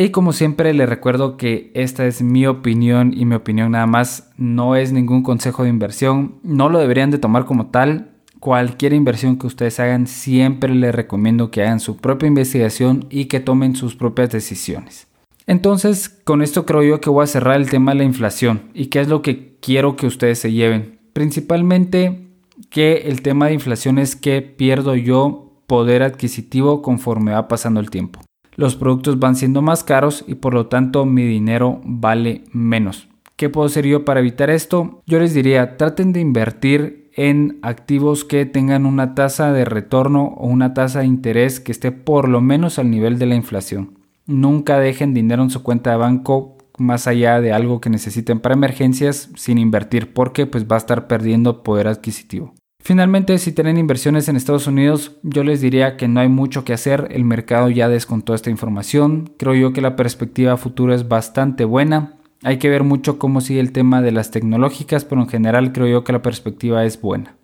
Y 0.00 0.10
como 0.10 0.32
siempre 0.32 0.72
les 0.74 0.88
recuerdo 0.88 1.36
que 1.36 1.72
esta 1.74 2.06
es 2.06 2.22
mi 2.22 2.46
opinión 2.46 3.12
y 3.16 3.24
mi 3.24 3.34
opinión 3.34 3.72
nada 3.72 3.88
más 3.88 4.30
no 4.36 4.76
es 4.76 4.92
ningún 4.92 5.24
consejo 5.24 5.64
de 5.64 5.70
inversión, 5.70 6.38
no 6.44 6.68
lo 6.68 6.78
deberían 6.78 7.10
de 7.10 7.18
tomar 7.18 7.46
como 7.46 7.72
tal. 7.72 8.12
Cualquier 8.38 8.92
inversión 8.92 9.40
que 9.40 9.48
ustedes 9.48 9.80
hagan 9.80 10.06
siempre 10.06 10.72
les 10.72 10.94
recomiendo 10.94 11.50
que 11.50 11.62
hagan 11.62 11.80
su 11.80 11.96
propia 11.96 12.28
investigación 12.28 13.06
y 13.10 13.24
que 13.24 13.40
tomen 13.40 13.74
sus 13.74 13.96
propias 13.96 14.30
decisiones. 14.30 15.08
Entonces, 15.48 16.08
con 16.08 16.42
esto 16.42 16.64
creo 16.64 16.84
yo 16.84 17.00
que 17.00 17.10
voy 17.10 17.24
a 17.24 17.26
cerrar 17.26 17.56
el 17.56 17.68
tema 17.68 17.90
de 17.90 17.98
la 17.98 18.04
inflación 18.04 18.70
y 18.74 18.86
qué 18.86 19.00
es 19.00 19.08
lo 19.08 19.20
que 19.20 19.56
quiero 19.60 19.96
que 19.96 20.06
ustedes 20.06 20.38
se 20.38 20.52
lleven. 20.52 21.00
Principalmente 21.12 22.28
que 22.70 22.98
el 23.06 23.20
tema 23.22 23.48
de 23.48 23.54
inflación 23.54 23.98
es 23.98 24.14
que 24.14 24.42
pierdo 24.42 24.94
yo 24.94 25.60
poder 25.66 26.04
adquisitivo 26.04 26.82
conforme 26.82 27.32
va 27.32 27.48
pasando 27.48 27.80
el 27.80 27.90
tiempo 27.90 28.20
los 28.58 28.74
productos 28.74 29.20
van 29.20 29.36
siendo 29.36 29.62
más 29.62 29.84
caros 29.84 30.24
y 30.26 30.34
por 30.34 30.52
lo 30.52 30.66
tanto 30.66 31.06
mi 31.06 31.22
dinero 31.22 31.80
vale 31.84 32.42
menos. 32.52 33.08
¿Qué 33.36 33.48
puedo 33.48 33.68
hacer 33.68 33.86
yo 33.86 34.04
para 34.04 34.18
evitar 34.18 34.50
esto? 34.50 35.00
Yo 35.06 35.20
les 35.20 35.32
diría, 35.32 35.76
traten 35.76 36.12
de 36.12 36.18
invertir 36.18 37.08
en 37.14 37.60
activos 37.62 38.24
que 38.24 38.46
tengan 38.46 38.84
una 38.84 39.14
tasa 39.14 39.52
de 39.52 39.64
retorno 39.64 40.34
o 40.36 40.48
una 40.48 40.74
tasa 40.74 41.00
de 41.00 41.06
interés 41.06 41.60
que 41.60 41.70
esté 41.70 41.92
por 41.92 42.28
lo 42.28 42.40
menos 42.40 42.80
al 42.80 42.90
nivel 42.90 43.20
de 43.20 43.26
la 43.26 43.36
inflación. 43.36 44.00
Nunca 44.26 44.80
dejen 44.80 45.14
dinero 45.14 45.44
en 45.44 45.50
su 45.50 45.62
cuenta 45.62 45.92
de 45.92 45.98
banco 45.98 46.58
más 46.78 47.06
allá 47.06 47.40
de 47.40 47.52
algo 47.52 47.80
que 47.80 47.90
necesiten 47.90 48.40
para 48.40 48.56
emergencias 48.56 49.30
sin 49.36 49.58
invertir 49.58 50.12
porque 50.12 50.46
pues 50.46 50.64
va 50.64 50.74
a 50.74 50.78
estar 50.78 51.06
perdiendo 51.06 51.62
poder 51.62 51.86
adquisitivo. 51.86 52.54
Finalmente, 52.82 53.36
si 53.38 53.52
tienen 53.52 53.76
inversiones 53.76 54.28
en 54.28 54.36
Estados 54.36 54.66
Unidos, 54.66 55.16
yo 55.22 55.44
les 55.44 55.60
diría 55.60 55.96
que 55.96 56.08
no 56.08 56.20
hay 56.20 56.28
mucho 56.28 56.64
que 56.64 56.72
hacer, 56.72 57.08
el 57.10 57.24
mercado 57.24 57.68
ya 57.68 57.88
descontó 57.88 58.34
esta 58.34 58.50
información, 58.50 59.34
creo 59.36 59.54
yo 59.54 59.72
que 59.72 59.80
la 59.80 59.96
perspectiva 59.96 60.56
futura 60.56 60.94
es 60.94 61.08
bastante 61.08 61.64
buena, 61.64 62.18
hay 62.42 62.58
que 62.58 62.70
ver 62.70 62.84
mucho 62.84 63.18
cómo 63.18 63.40
sigue 63.40 63.60
el 63.60 63.72
tema 63.72 64.00
de 64.00 64.12
las 64.12 64.30
tecnológicas, 64.30 65.04
pero 65.04 65.20
en 65.20 65.28
general 65.28 65.72
creo 65.72 65.88
yo 65.88 66.04
que 66.04 66.12
la 66.12 66.22
perspectiva 66.22 66.84
es 66.84 67.00
buena. 67.00 67.36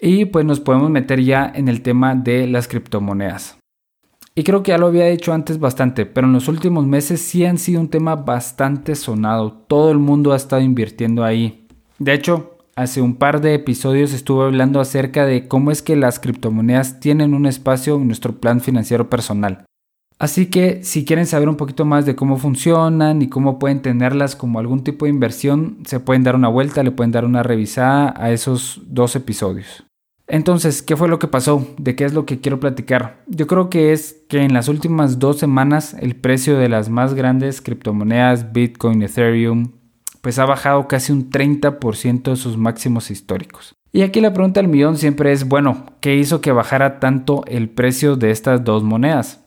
Y 0.00 0.26
pues 0.26 0.44
nos 0.46 0.60
podemos 0.60 0.88
meter 0.88 1.20
ya 1.20 1.50
en 1.54 1.68
el 1.68 1.82
tema 1.82 2.14
de 2.14 2.46
las 2.46 2.68
criptomonedas. 2.68 3.58
Y 4.34 4.44
creo 4.44 4.62
que 4.62 4.70
ya 4.70 4.78
lo 4.78 4.86
había 4.86 5.06
dicho 5.06 5.32
antes 5.32 5.58
bastante, 5.58 6.06
pero 6.06 6.26
en 6.26 6.32
los 6.32 6.48
últimos 6.48 6.86
meses 6.86 7.20
sí 7.20 7.44
han 7.44 7.58
sido 7.58 7.80
un 7.80 7.90
tema 7.90 8.14
bastante 8.14 8.94
sonado. 8.94 9.52
Todo 9.52 9.90
el 9.90 9.98
mundo 9.98 10.32
ha 10.32 10.36
estado 10.36 10.62
invirtiendo 10.62 11.24
ahí. 11.24 11.66
De 11.98 12.14
hecho, 12.14 12.49
hace 12.80 13.02
un 13.02 13.14
par 13.14 13.42
de 13.42 13.52
episodios 13.52 14.14
estuve 14.14 14.44
hablando 14.44 14.80
acerca 14.80 15.26
de 15.26 15.46
cómo 15.48 15.70
es 15.70 15.82
que 15.82 15.96
las 15.96 16.18
criptomonedas 16.18 16.98
tienen 16.98 17.34
un 17.34 17.44
espacio 17.44 17.96
en 17.96 18.06
nuestro 18.06 18.40
plan 18.40 18.62
financiero 18.62 19.10
personal. 19.10 19.66
Así 20.18 20.46
que 20.46 20.82
si 20.82 21.04
quieren 21.04 21.26
saber 21.26 21.50
un 21.50 21.56
poquito 21.56 21.84
más 21.84 22.06
de 22.06 22.16
cómo 22.16 22.38
funcionan 22.38 23.20
y 23.20 23.28
cómo 23.28 23.58
pueden 23.58 23.82
tenerlas 23.82 24.34
como 24.34 24.58
algún 24.58 24.82
tipo 24.82 25.04
de 25.04 25.10
inversión, 25.10 25.78
se 25.84 26.00
pueden 26.00 26.24
dar 26.24 26.36
una 26.36 26.48
vuelta, 26.48 26.82
le 26.82 26.90
pueden 26.90 27.12
dar 27.12 27.26
una 27.26 27.42
revisada 27.42 28.14
a 28.16 28.30
esos 28.30 28.80
dos 28.86 29.14
episodios. 29.14 29.84
Entonces, 30.26 30.80
¿qué 30.80 30.96
fue 30.96 31.08
lo 31.08 31.18
que 31.18 31.26
pasó? 31.26 31.66
¿De 31.76 31.96
qué 31.96 32.04
es 32.04 32.14
lo 32.14 32.24
que 32.24 32.40
quiero 32.40 32.60
platicar? 32.60 33.24
Yo 33.26 33.46
creo 33.46 33.68
que 33.68 33.92
es 33.92 34.24
que 34.28 34.42
en 34.42 34.54
las 34.54 34.68
últimas 34.68 35.18
dos 35.18 35.38
semanas 35.38 35.94
el 36.00 36.16
precio 36.16 36.56
de 36.56 36.70
las 36.70 36.88
más 36.88 37.12
grandes 37.12 37.60
criptomonedas, 37.60 38.52
Bitcoin, 38.52 39.02
Ethereum, 39.02 39.72
pues 40.20 40.38
ha 40.38 40.44
bajado 40.44 40.88
casi 40.88 41.12
un 41.12 41.30
30% 41.30 42.30
de 42.30 42.36
sus 42.36 42.56
máximos 42.56 43.10
históricos. 43.10 43.74
Y 43.92 44.02
aquí 44.02 44.20
la 44.20 44.32
pregunta 44.32 44.60
del 44.60 44.70
millón 44.70 44.96
siempre 44.96 45.32
es, 45.32 45.48
bueno, 45.48 45.86
¿qué 46.00 46.16
hizo 46.16 46.40
que 46.40 46.52
bajara 46.52 47.00
tanto 47.00 47.44
el 47.46 47.68
precio 47.68 48.16
de 48.16 48.30
estas 48.30 48.64
dos 48.64 48.82
monedas? 48.84 49.40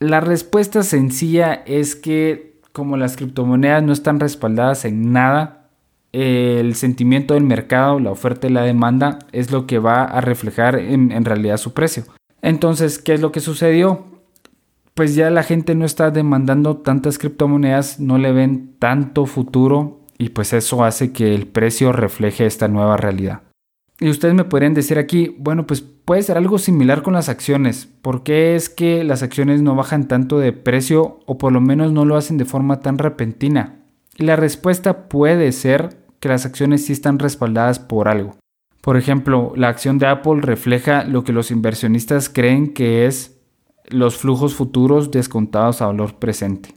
La 0.00 0.20
respuesta 0.20 0.82
sencilla 0.82 1.52
es 1.66 1.94
que 1.94 2.50
como 2.72 2.96
las 2.96 3.16
criptomonedas 3.16 3.82
no 3.82 3.92
están 3.92 4.20
respaldadas 4.20 4.84
en 4.84 5.12
nada, 5.12 5.68
el 6.12 6.74
sentimiento 6.74 7.34
del 7.34 7.44
mercado, 7.44 8.00
la 8.00 8.10
oferta 8.10 8.48
y 8.48 8.50
la 8.50 8.62
demanda 8.62 9.20
es 9.32 9.52
lo 9.52 9.66
que 9.66 9.78
va 9.78 10.04
a 10.04 10.20
reflejar 10.20 10.76
en, 10.76 11.12
en, 11.12 11.24
realidad 11.24 11.56
su 11.56 11.72
precio. 11.72 12.04
Entonces, 12.42 12.98
¿qué 12.98 13.14
es 13.14 13.20
lo 13.20 13.30
que 13.30 13.40
sucedió? 13.40 14.06
Pues 14.94 15.14
ya 15.14 15.30
la 15.30 15.42
gente 15.42 15.74
no 15.74 15.84
está 15.84 16.10
demandando 16.10 16.78
tantas 16.78 17.18
criptomonedas, 17.18 18.00
no 18.00 18.18
le 18.18 18.32
ven 18.32 18.74
tanto 18.78 19.26
futuro 19.26 20.00
y 20.18 20.30
pues 20.30 20.52
eso 20.52 20.84
hace 20.84 21.12
que 21.12 21.34
el 21.34 21.46
precio 21.46 21.92
refleje 21.92 22.44
esta 22.44 22.68
nueva 22.68 22.96
realidad. 22.96 23.42
Y 24.00 24.08
ustedes 24.08 24.34
me 24.34 24.44
podrían 24.44 24.74
decir 24.74 24.98
aquí, 24.98 25.36
bueno, 25.38 25.66
pues 25.66 25.82
puede 25.82 26.22
ser 26.22 26.38
algo 26.38 26.58
similar 26.58 27.02
con 27.02 27.12
las 27.12 27.28
acciones. 27.28 27.86
¿Por 28.00 28.22
qué 28.22 28.56
es 28.56 28.70
que 28.70 29.04
las 29.04 29.22
acciones 29.22 29.60
no 29.60 29.74
bajan 29.74 30.08
tanto 30.08 30.38
de 30.38 30.52
precio 30.52 31.20
o 31.26 31.38
por 31.38 31.52
lo 31.52 31.60
menos 31.60 31.92
no 31.92 32.06
lo 32.06 32.16
hacen 32.16 32.38
de 32.38 32.46
forma 32.46 32.80
tan 32.80 32.98
repentina? 32.98 33.80
Y 34.16 34.24
la 34.24 34.36
respuesta 34.36 35.08
puede 35.08 35.52
ser 35.52 35.98
que 36.18 36.28
las 36.28 36.46
acciones 36.46 36.84
sí 36.84 36.92
están 36.92 37.18
respaldadas 37.18 37.78
por 37.78 38.08
algo. 38.08 38.36
Por 38.80 38.96
ejemplo, 38.96 39.52
la 39.56 39.68
acción 39.68 39.98
de 39.98 40.06
Apple 40.06 40.40
refleja 40.40 41.04
lo 41.04 41.22
que 41.22 41.32
los 41.32 41.50
inversionistas 41.50 42.28
creen 42.30 42.72
que 42.72 43.06
es 43.06 43.39
los 43.90 44.16
flujos 44.16 44.54
futuros 44.54 45.10
descontados 45.10 45.82
a 45.82 45.86
valor 45.86 46.14
presente. 46.14 46.74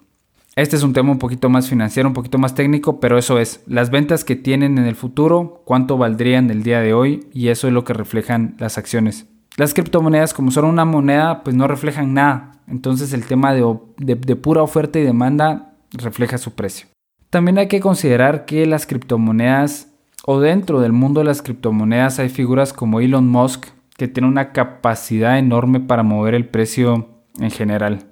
Este 0.56 0.76
es 0.76 0.84
un 0.84 0.94
tema 0.94 1.12
un 1.12 1.18
poquito 1.18 1.50
más 1.50 1.68
financiero, 1.68 2.08
un 2.08 2.14
poquito 2.14 2.38
más 2.38 2.54
técnico, 2.54 3.00
pero 3.00 3.18
eso 3.18 3.40
es, 3.40 3.64
las 3.66 3.90
ventas 3.90 4.24
que 4.24 4.36
tienen 4.36 4.78
en 4.78 4.86
el 4.86 4.96
futuro, 4.96 5.64
cuánto 5.66 5.98
valdrían 5.98 6.52
el 6.52 6.62
día 6.62 6.80
de 6.80 6.94
hoy 6.94 7.28
y 7.34 7.48
eso 7.48 7.68
es 7.68 7.74
lo 7.74 7.84
que 7.84 7.94
reflejan 7.94 8.56
las 8.60 8.78
acciones. 8.78 9.26
Las 9.58 9.74
criptomonedas 9.74 10.34
como 10.34 10.52
son 10.52 10.66
una 10.66 10.86
moneda 10.86 11.44
pues 11.44 11.56
no 11.56 11.68
reflejan 11.68 12.14
nada, 12.14 12.62
entonces 12.68 13.14
el 13.14 13.26
tema 13.26 13.54
de, 13.54 13.66
de 13.98 14.36
pura 14.36 14.62
oferta 14.62 15.00
y 15.00 15.04
demanda 15.04 15.74
refleja 15.92 16.38
su 16.38 16.54
precio. 16.54 16.88
También 17.32 17.58
hay 17.58 17.68
que 17.68 17.80
considerar 17.80 18.46
que 18.46 18.68
las 18.68 18.86
criptomonedas 18.86 19.90
o 20.26 20.40
dentro 20.40 20.82
del 20.82 20.94
mundo 20.94 21.22
de 21.22 21.26
las 21.26 21.42
criptomonedas 21.42 22.20
hay 22.20 22.30
figuras 22.30 22.74
como 22.74 23.00
Elon 23.00 23.28
Musk 23.28 23.70
que 23.98 24.08
tiene 24.08 24.28
una 24.28 24.52
capacidad 24.52 25.38
enorme 25.38 25.80
para 25.80 26.04
mover 26.04 26.36
el 26.36 26.48
precio 26.48 27.10
en 27.40 27.52
general. 27.52 28.06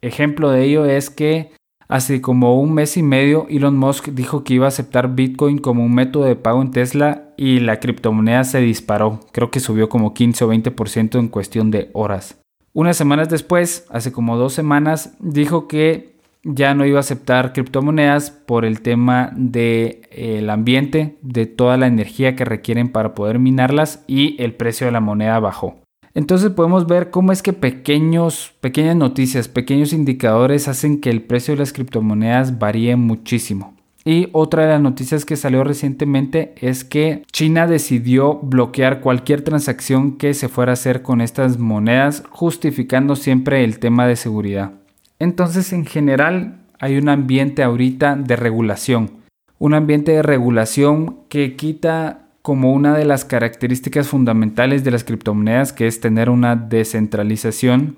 Ejemplo 0.00 0.50
de 0.50 0.64
ello 0.64 0.84
es 0.84 1.10
que 1.10 1.52
Hace 1.90 2.20
como 2.20 2.60
un 2.60 2.74
mes 2.74 2.98
y 2.98 3.02
medio 3.02 3.46
Elon 3.48 3.78
Musk 3.78 4.08
dijo 4.08 4.44
que 4.44 4.52
iba 4.52 4.66
a 4.66 4.68
aceptar 4.68 5.14
Bitcoin 5.14 5.56
como 5.56 5.82
un 5.82 5.94
método 5.94 6.24
de 6.24 6.36
pago 6.36 6.60
en 6.60 6.70
Tesla 6.70 7.30
y 7.38 7.60
la 7.60 7.80
criptomoneda 7.80 8.44
se 8.44 8.60
disparó. 8.60 9.20
Creo 9.32 9.50
que 9.50 9.58
subió 9.58 9.88
como 9.88 10.12
15 10.12 10.44
o 10.44 10.52
20% 10.52 11.18
en 11.18 11.28
cuestión 11.28 11.70
de 11.70 11.88
horas. 11.94 12.38
Unas 12.74 12.98
semanas 12.98 13.30
después, 13.30 13.86
hace 13.88 14.12
como 14.12 14.36
dos 14.36 14.52
semanas, 14.52 15.16
dijo 15.18 15.66
que 15.66 16.17
ya 16.44 16.74
no 16.74 16.86
iba 16.86 16.98
a 16.98 17.00
aceptar 17.00 17.52
criptomonedas 17.52 18.30
por 18.30 18.64
el 18.64 18.80
tema 18.80 19.30
del 19.34 19.52
de, 19.52 20.02
eh, 20.10 20.50
ambiente, 20.50 21.16
de 21.22 21.46
toda 21.46 21.76
la 21.76 21.86
energía 21.86 22.36
que 22.36 22.44
requieren 22.44 22.88
para 22.88 23.14
poder 23.14 23.38
minarlas 23.38 24.04
y 24.06 24.40
el 24.42 24.54
precio 24.54 24.86
de 24.86 24.92
la 24.92 25.00
moneda 25.00 25.38
bajó. 25.40 25.76
Entonces 26.14 26.50
podemos 26.50 26.86
ver 26.86 27.10
cómo 27.10 27.32
es 27.32 27.42
que 27.42 27.52
pequeños, 27.52 28.52
pequeñas 28.60 28.96
noticias, 28.96 29.46
pequeños 29.46 29.92
indicadores 29.92 30.66
hacen 30.66 31.00
que 31.00 31.10
el 31.10 31.22
precio 31.22 31.54
de 31.54 31.60
las 31.60 31.72
criptomonedas 31.72 32.58
varíe 32.58 32.96
muchísimo. 32.96 33.74
Y 34.04 34.28
otra 34.32 34.62
de 34.62 34.70
las 34.70 34.80
noticias 34.80 35.24
que 35.24 35.36
salió 35.36 35.64
recientemente 35.64 36.54
es 36.60 36.82
que 36.82 37.24
China 37.30 37.66
decidió 37.66 38.36
bloquear 38.36 39.00
cualquier 39.00 39.42
transacción 39.42 40.16
que 40.16 40.32
se 40.32 40.48
fuera 40.48 40.72
a 40.72 40.74
hacer 40.74 41.02
con 41.02 41.20
estas 41.20 41.58
monedas, 41.58 42.22
justificando 42.30 43.16
siempre 43.16 43.64
el 43.64 43.78
tema 43.78 44.06
de 44.06 44.16
seguridad. 44.16 44.72
Entonces, 45.18 45.72
en 45.72 45.84
general, 45.84 46.60
hay 46.78 46.96
un 46.96 47.08
ambiente 47.08 47.62
ahorita 47.62 48.16
de 48.16 48.36
regulación. 48.36 49.10
Un 49.58 49.74
ambiente 49.74 50.12
de 50.12 50.22
regulación 50.22 51.20
que 51.28 51.56
quita 51.56 52.28
como 52.42 52.72
una 52.72 52.96
de 52.96 53.04
las 53.04 53.24
características 53.24 54.08
fundamentales 54.08 54.84
de 54.84 54.90
las 54.90 55.04
criptomonedas, 55.04 55.72
que 55.72 55.86
es 55.86 56.00
tener 56.00 56.30
una 56.30 56.56
descentralización. 56.56 57.96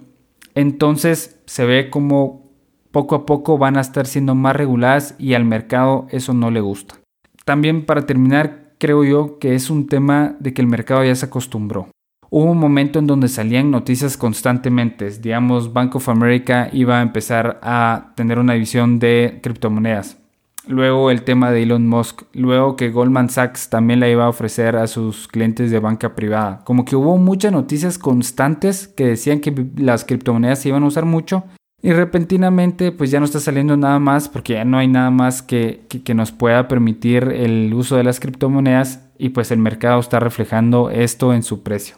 Entonces 0.55 1.39
se 1.47 1.65
ve 1.65 1.91
como 1.91 2.50
poco 2.91 3.15
a 3.15 3.27
poco 3.27 3.59
van 3.59 3.77
a 3.77 3.81
estar 3.81 4.07
siendo 4.07 4.35
más 4.35 4.57
reguladas 4.57 5.15
y 5.19 5.35
al 5.35 5.45
mercado 5.45 6.07
eso 6.11 6.35
no 6.35 6.50
le 6.50 6.61
gusta. 6.61 6.97
También 7.45 7.87
para 7.87 8.07
terminar, 8.07 8.73
creo 8.79 9.05
yo 9.05 9.39
que 9.39 9.55
es 9.55 9.71
un 9.71 9.87
tema 9.87 10.37
de 10.41 10.53
que 10.53 10.62
el 10.62 10.69
mercado 10.69 11.05
ya 11.05 11.15
se 11.15 11.27
acostumbró. 11.27 11.89
Hubo 12.31 12.45
un 12.53 12.59
momento 12.59 12.99
en 13.01 13.07
donde 13.07 13.29
salían 13.29 13.71
noticias 13.71 14.17
constantemente, 14.17 15.11
digamos, 15.11 15.73
Bank 15.73 15.97
of 15.97 16.09
America 16.09 16.69
iba 16.73 17.01
a 17.01 17.03
empezar 17.03 17.59
a 17.63 18.13
tener 18.15 18.39
una 18.39 18.53
división 18.55 18.99
de 19.01 19.41
criptomonedas 19.43 20.21
Luego 20.67 21.11
el 21.11 21.23
tema 21.23 21.51
de 21.51 21.63
Elon 21.63 21.89
Musk, 21.89 22.23
luego 22.35 22.77
que 22.77 22.91
Goldman 22.91 23.31
Sachs 23.31 23.71
también 23.71 23.99
la 23.99 24.09
iba 24.09 24.27
a 24.27 24.29
ofrecer 24.29 24.77
a 24.77 24.87
sus 24.87 25.27
clientes 25.27 25.71
de 25.71 25.79
banca 25.79 26.15
privada. 26.15 26.61
Como 26.65 26.85
que 26.85 26.97
hubo 26.97 27.17
muchas 27.17 27.51
noticias 27.51 27.99
constantes 27.99 28.87
que 28.87 29.07
decían 29.07 29.41
que 29.41 29.67
las 29.77 30.05
criptomonedas 30.05 30.61
se 30.61 30.69
iban 30.69 30.83
a 30.83 30.87
usar 30.87 31.07
mucho 31.07 31.45
y 31.83 31.93
repentinamente 31.93 32.93
pues 32.93 33.11
ya 33.11 33.21
no 33.21 33.25
está 33.25 33.41
saliendo 33.41 33.77
nada 33.77 33.99
más 33.99 34.29
porque 34.29 34.53
ya 34.53 34.67
no 34.67 34.77
hay 34.77 34.87
nada 34.87 35.11
más 35.11 35.41
que, 35.41 35.87
que, 35.89 36.15
nos 36.15 36.31
pueda 36.31 36.69
permitir 36.69 37.25
el 37.25 37.73
uso 37.73 37.97
de 37.97 38.05
las 38.05 38.21
criptomonedas 38.21 39.09
y 39.17 39.31
pues 39.31 39.51
el 39.51 39.59
mercado 39.59 39.99
está 39.99 40.21
reflejando 40.21 40.91
esto 40.91 41.33
en 41.33 41.43
su 41.43 41.63
precio. 41.63 41.97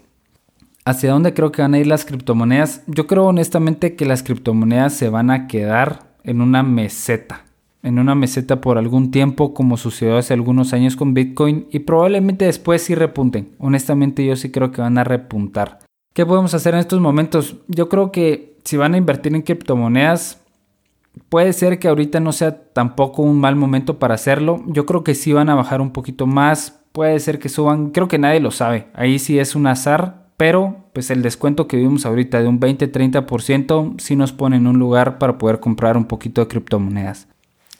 ¿Hacia 0.84 1.12
dónde 1.12 1.34
creo 1.34 1.52
que 1.52 1.62
van 1.62 1.74
a 1.74 1.78
ir 1.78 1.86
las 1.86 2.04
criptomonedas? 2.04 2.82
Yo 2.86 3.06
creo 3.06 3.26
honestamente 3.26 3.94
que 3.94 4.04
las 4.04 4.22
criptomonedas 4.22 4.92
se 4.92 5.08
van 5.08 5.30
a 5.30 5.46
quedar 5.46 6.14
en 6.24 6.40
una 6.40 6.62
meseta 6.62 7.44
en 7.82 7.98
una 7.98 8.14
meseta 8.14 8.60
por 8.60 8.78
algún 8.78 9.10
tiempo 9.10 9.54
como 9.54 9.76
sucedió 9.76 10.16
hace 10.16 10.34
algunos 10.34 10.72
años 10.72 10.96
con 10.96 11.14
Bitcoin 11.14 11.66
y 11.70 11.80
probablemente 11.80 12.44
después 12.44 12.82
sí 12.82 12.94
repunten. 12.94 13.54
Honestamente 13.58 14.24
yo 14.24 14.36
sí 14.36 14.50
creo 14.50 14.70
que 14.70 14.80
van 14.80 14.98
a 14.98 15.04
repuntar. 15.04 15.80
¿Qué 16.14 16.24
podemos 16.24 16.54
hacer 16.54 16.74
en 16.74 16.80
estos 16.80 17.00
momentos? 17.00 17.56
Yo 17.68 17.88
creo 17.88 18.12
que 18.12 18.56
si 18.64 18.76
van 18.76 18.94
a 18.94 18.98
invertir 18.98 19.34
en 19.34 19.42
criptomonedas, 19.42 20.40
puede 21.28 21.52
ser 21.52 21.78
que 21.78 21.88
ahorita 21.88 22.20
no 22.20 22.32
sea 22.32 22.62
tampoco 22.72 23.22
un 23.22 23.40
mal 23.40 23.56
momento 23.56 23.98
para 23.98 24.14
hacerlo. 24.14 24.62
Yo 24.66 24.86
creo 24.86 25.02
que 25.02 25.14
sí 25.14 25.32
van 25.32 25.48
a 25.48 25.54
bajar 25.54 25.80
un 25.80 25.90
poquito 25.90 26.26
más. 26.26 26.80
Puede 26.92 27.18
ser 27.20 27.38
que 27.38 27.48
suban, 27.48 27.90
creo 27.90 28.08
que 28.08 28.18
nadie 28.18 28.40
lo 28.40 28.50
sabe. 28.50 28.88
Ahí 28.94 29.18
sí 29.18 29.38
es 29.38 29.56
un 29.56 29.66
azar, 29.66 30.21
pero 30.42 30.88
pues 30.92 31.12
el 31.12 31.22
descuento 31.22 31.68
que 31.68 31.76
vimos 31.76 32.04
ahorita 32.04 32.42
de 32.42 32.48
un 32.48 32.58
20-30% 32.58 34.00
sí 34.00 34.16
nos 34.16 34.32
pone 34.32 34.56
en 34.56 34.66
un 34.66 34.76
lugar 34.76 35.18
para 35.18 35.38
poder 35.38 35.60
comprar 35.60 35.96
un 35.96 36.06
poquito 36.06 36.40
de 36.40 36.48
criptomonedas. 36.48 37.28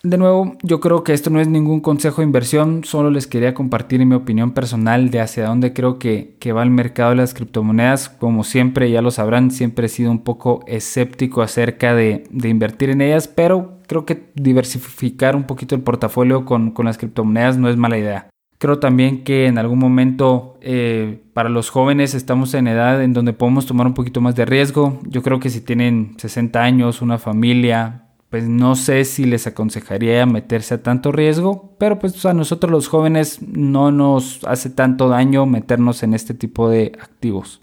De 0.05 0.17
nuevo, 0.17 0.55
yo 0.63 0.79
creo 0.79 1.03
que 1.03 1.13
esto 1.13 1.29
no 1.29 1.41
es 1.41 1.49
ningún 1.49 1.81
consejo 1.81 2.21
de 2.21 2.27
inversión, 2.27 2.85
solo 2.85 3.11
les 3.11 3.27
quería 3.27 3.53
compartir 3.53 4.07
mi 4.07 4.15
opinión 4.15 4.53
personal 4.53 5.11
de 5.11 5.19
hacia 5.19 5.47
dónde 5.47 5.73
creo 5.73 5.99
que, 5.99 6.37
va 6.57 6.63
el 6.63 6.71
mercado 6.71 7.11
de 7.11 7.17
las 7.17 7.35
criptomonedas. 7.35 8.09
Como 8.09 8.45
siempre, 8.45 8.89
ya 8.93 9.03
lo 9.03 9.11
sabrán, 9.11 9.51
siempre 9.51 9.87
he 9.87 9.89
sido 9.89 10.13
un 10.13 10.23
poco 10.23 10.63
escéptico 10.69 11.43
acerca 11.43 11.97
de, 11.97 12.29
invertir 12.45 12.91
en 12.91 13.01
ellas, 13.01 13.27
pero 13.27 13.79
creo 13.89 14.07
que 14.07 14.31
diversificar 14.37 15.35
un 15.35 15.49
poquito 15.49 15.75
el 15.75 15.81
portafolio 15.81 16.45
con, 16.45 16.73
las 16.85 16.97
criptomonedas 16.97 17.59
no 17.59 17.69
es 17.69 17.77
mala 17.77 17.99
idea. 17.99 18.29
Creo 18.63 18.79
también 18.79 19.25
que 19.25 19.47
en 19.49 19.59
algún 19.59 19.81
momento 19.81 20.57
eh, 20.61 21.21
para 21.33 21.49
los 21.49 21.69
jóvenes 21.69 22.15
estamos 22.15 22.55
en 22.55 22.69
edad 22.69 23.03
en 23.03 23.13
donde 23.13 23.33
podemos 23.33 23.67
tomar 23.67 23.89
un 23.89 23.95
poquito 23.95 24.21
más 24.21 24.37
de 24.37 24.45
riesgo. 24.45 25.01
Yo 25.03 25.21
creo 25.25 25.41
que 25.41 25.51
si 25.51 25.63
tienen 25.63 26.15
60 26.17 26.63
años, 26.63 27.03
una 27.03 27.19
familia, 27.19 28.05
pues 28.31 28.47
no 28.49 28.77
sé 28.77 29.05
si 29.05 29.25
les 29.25 29.49
aconsejaría 29.49 30.27
meterse 30.27 30.75
a 30.75 30.83
tanto 30.85 31.11
riesgo, 31.11 31.75
pero 31.81 31.99
pues 31.99 32.25
a 32.25 32.35
nosotros 32.35 32.71
los 32.71 32.87
jóvenes 32.87 33.43
no 33.43 33.91
nos 33.91 34.45
hace 34.45 34.71
tanto 34.71 35.09
daño 35.09 35.45
meternos 35.45 36.05
en 36.05 36.15
este 36.15 36.33
tipo 36.33 36.69
de 36.69 36.93
activos. 37.03 37.61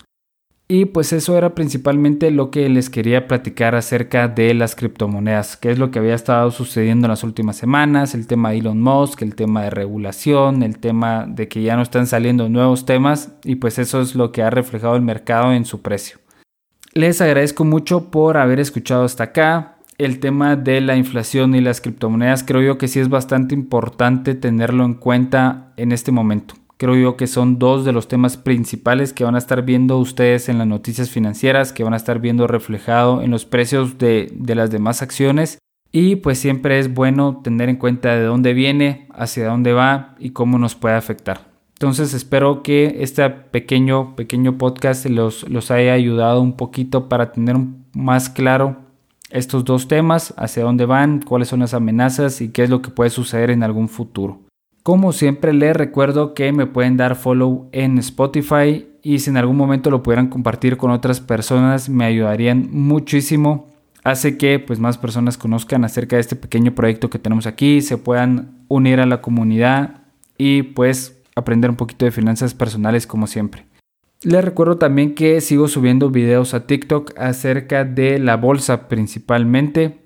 Y 0.71 0.85
pues 0.85 1.13
eso 1.13 1.35
era 1.35 1.55
principalmente 1.55 2.29
lo 2.29 2.51
que 2.51 2.69
les 2.69 2.91
quería 2.91 3.27
platicar 3.27 3.73
acerca 3.73 4.27
de 4.27 4.53
las 4.53 4.75
criptomonedas, 4.75 5.57
que 5.57 5.71
es 5.71 5.79
lo 5.79 5.89
que 5.89 5.97
había 5.97 6.13
estado 6.13 6.51
sucediendo 6.51 7.07
en 7.07 7.09
las 7.09 7.23
últimas 7.23 7.57
semanas, 7.57 8.13
el 8.13 8.27
tema 8.27 8.51
de 8.51 8.59
Elon 8.59 8.79
Musk, 8.79 9.23
el 9.23 9.33
tema 9.33 9.63
de 9.63 9.71
regulación, 9.71 10.61
el 10.61 10.77
tema 10.77 11.25
de 11.27 11.47
que 11.47 11.63
ya 11.63 11.75
no 11.75 11.81
están 11.81 12.05
saliendo 12.05 12.49
nuevos 12.49 12.85
temas 12.85 13.31
y 13.43 13.55
pues 13.55 13.79
eso 13.79 13.99
es 13.99 14.13
lo 14.13 14.31
que 14.31 14.43
ha 14.43 14.51
reflejado 14.51 14.95
el 14.95 15.01
mercado 15.01 15.53
en 15.53 15.65
su 15.65 15.81
precio. 15.81 16.19
Les 16.93 17.19
agradezco 17.19 17.65
mucho 17.65 18.11
por 18.11 18.38
haber 18.38 18.59
escuchado 18.59 19.05
hasta 19.05 19.23
acá 19.23 19.77
el 19.97 20.19
tema 20.19 20.55
de 20.55 20.81
la 20.81 20.95
inflación 20.95 21.55
y 21.55 21.61
las 21.61 21.81
criptomonedas 21.81 22.43
creo 22.43 22.61
yo 22.61 22.77
que 22.77 22.88
sí 22.88 22.99
es 22.99 23.09
bastante 23.09 23.55
importante 23.55 24.35
tenerlo 24.35 24.85
en 24.85 24.93
cuenta 24.93 25.73
en 25.77 25.93
este 25.93 26.11
momento. 26.11 26.58
Creo 26.79 26.95
yo 26.95 27.17
que 27.17 27.27
son 27.27 27.59
dos 27.59 27.83
de 27.83 27.91
los 27.91 28.07
temas 28.07 28.38
principales 28.38 29.12
que 29.12 29.25
van 29.25 29.36
a 29.36 29.38
estar 29.38 29.63
viendo 29.63 29.98
ustedes 29.98 30.48
en 30.48 30.59
las 30.59 30.65
noticias 30.65 31.09
financieras, 31.09 31.74
que 31.74 31.83
van 31.83 31.93
a 31.93 31.98
estar 31.98 32.19
viendo 32.19 32.48
reflejado 32.48 33.21
en 33.21 33.31
los 33.31 33.43
precios 33.43 33.98
de, 33.98 34.31
de 34.33 34.55
las 34.55 34.71
demás 34.71 35.01
acciones. 35.01 35.59
Y 35.91 36.15
pues 36.15 36.39
siempre 36.39 36.79
es 36.79 36.93
bueno 36.93 37.41
tener 37.43 37.67
en 37.67 37.75
cuenta 37.75 38.15
de 38.15 38.24
dónde 38.24 38.53
viene, 38.53 39.09
hacia 39.13 39.50
dónde 39.50 39.74
va 39.74 40.15
y 40.19 40.29
cómo 40.29 40.57
nos 40.57 40.75
puede 40.75 40.95
afectar. 40.95 41.50
Entonces 41.74 42.13
espero 42.13 42.63
que 42.63 42.95
este 43.01 43.29
pequeño, 43.29 44.15
pequeño 44.15 44.57
podcast 44.57 45.05
los, 45.07 45.50
los 45.50 45.71
haya 45.71 45.91
ayudado 45.91 46.39
un 46.39 46.55
poquito 46.55 47.09
para 47.09 47.33
tener 47.33 47.57
más 47.93 48.29
claro 48.29 48.77
estos 49.31 49.65
dos 49.65 49.89
temas, 49.89 50.33
hacia 50.38 50.63
dónde 50.63 50.86
van, 50.86 51.24
cuáles 51.24 51.50
son 51.50 51.59
las 51.59 51.74
amenazas 51.74 52.39
y 52.39 52.50
qué 52.50 52.63
es 52.63 52.69
lo 52.69 52.81
que 52.81 52.89
puede 52.89 53.09
suceder 53.09 53.51
en 53.51 53.63
algún 53.63 53.89
futuro. 53.89 54.39
Como 54.89 55.13
siempre 55.13 55.53
les 55.53 55.75
recuerdo 55.75 56.34
que 56.34 56.51
me 56.51 56.65
pueden 56.65 56.98
dar 56.98 57.15
follow 57.15 57.69
en 57.74 58.00
Spotify 58.00 58.88
y 59.03 59.19
si 59.19 59.29
en 59.29 59.38
algún 59.38 59.55
momento 59.55 59.91
lo 59.91 60.01
pudieran 60.01 60.29
compartir 60.29 60.77
con 60.77 60.89
otras 60.89 61.22
personas 61.22 61.89
me 61.89 62.05
ayudarían 62.05 62.69
muchísimo. 62.72 63.69
Hace 64.03 64.36
que 64.36 64.58
pues 64.58 64.79
más 64.79 64.98
personas 64.98 65.38
conozcan 65.38 65.86
acerca 65.86 66.15
de 66.15 66.22
este 66.22 66.36
pequeño 66.36 66.74
proyecto 66.74 67.12
que 67.12 67.19
tenemos 67.19 67.46
aquí, 67.46 67.84
se 67.84 68.00
puedan 68.00 68.65
unir 68.67 69.00
a 69.00 69.05
la 69.05 69.22
comunidad 69.22 70.05
y 70.39 70.63
pues 70.63 71.22
aprender 71.36 71.69
un 71.69 71.77
poquito 71.77 72.05
de 72.05 72.12
finanzas 72.12 72.55
personales 72.55 73.05
como 73.05 73.27
siempre. 73.27 73.67
Les 74.24 74.43
recuerdo 74.43 74.77
también 74.79 75.13
que 75.13 75.39
sigo 75.39 75.67
subiendo 75.67 76.10
videos 76.10 76.55
a 76.55 76.65
TikTok 76.65 77.13
acerca 77.15 77.86
de 77.86 78.17
la 78.17 78.38
bolsa 78.38 78.88
principalmente. 78.88 79.98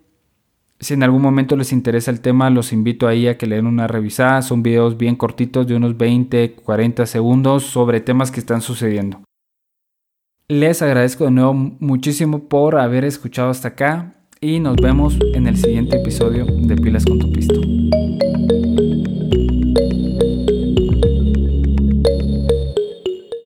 Si 0.83 0.93
en 0.93 1.03
algún 1.03 1.21
momento 1.21 1.55
les 1.55 1.71
interesa 1.71 2.11
el 2.11 2.19
tema, 2.19 2.49
los 2.49 2.73
invito 2.73 3.07
ahí 3.07 3.27
a 3.27 3.37
que 3.37 3.47
le 3.47 3.55
den 3.55 3.67
una 3.67 3.87
revisada. 3.87 4.41
Son 4.41 4.63
videos 4.63 4.97
bien 4.97 5.15
cortitos 5.15 5.65
de 5.65 5.77
unos 5.77 5.97
20, 5.97 6.55
40 6.55 7.05
segundos 7.05 7.63
sobre 7.63 8.01
temas 8.01 8.31
que 8.31 8.41
están 8.41 8.59
sucediendo. 8.59 9.23
Les 10.49 10.81
agradezco 10.81 11.23
de 11.23 11.31
nuevo 11.31 11.53
muchísimo 11.53 12.49
por 12.49 12.77
haber 12.77 13.05
escuchado 13.05 13.49
hasta 13.49 13.69
acá 13.69 14.13
y 14.41 14.59
nos 14.59 14.75
vemos 14.75 15.17
en 15.33 15.47
el 15.47 15.55
siguiente 15.55 15.95
episodio 15.95 16.45
de 16.45 16.75
Pilas 16.75 17.05
con 17.05 17.17
tu 17.17 17.31
Pisto. 17.31 17.61